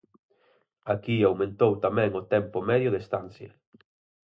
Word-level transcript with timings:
Aquí 0.93 1.15
aumentou 1.21 1.71
tamén 1.85 2.11
o 2.21 2.23
tempo 2.33 2.57
medio 2.71 2.89
de 2.91 2.99
estancia. 3.03 3.51